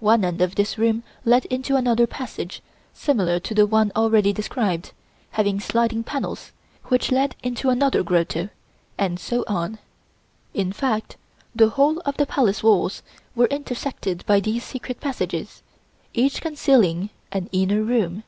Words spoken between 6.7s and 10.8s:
which led into another grotto, and so on; in